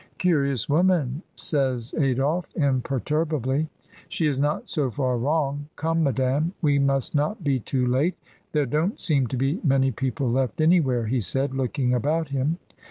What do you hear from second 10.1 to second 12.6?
left anywhere," he said, looking about him.